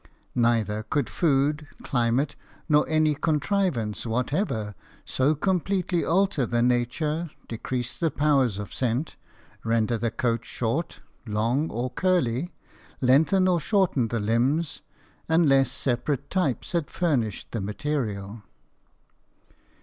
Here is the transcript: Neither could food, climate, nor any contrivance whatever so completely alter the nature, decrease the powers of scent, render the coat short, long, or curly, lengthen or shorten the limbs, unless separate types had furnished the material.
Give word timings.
Neither 0.33 0.81
could 0.81 1.07
food, 1.11 1.67
climate, 1.83 2.35
nor 2.67 2.89
any 2.89 3.13
contrivance 3.13 4.03
whatever 4.03 4.73
so 5.05 5.35
completely 5.35 6.03
alter 6.03 6.47
the 6.47 6.63
nature, 6.63 7.29
decrease 7.47 7.99
the 7.99 8.09
powers 8.09 8.57
of 8.57 8.73
scent, 8.73 9.15
render 9.63 9.99
the 9.99 10.09
coat 10.09 10.43
short, 10.43 11.01
long, 11.27 11.69
or 11.69 11.91
curly, 11.91 12.51
lengthen 12.99 13.47
or 13.47 13.59
shorten 13.59 14.07
the 14.07 14.19
limbs, 14.19 14.81
unless 15.29 15.71
separate 15.71 16.31
types 16.31 16.71
had 16.71 16.89
furnished 16.89 17.51
the 17.51 17.61
material. 17.61 18.41